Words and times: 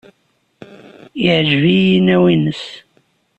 Yeɛjeb-iyi 1.23 1.89
yinaw-nnes. 1.93 2.63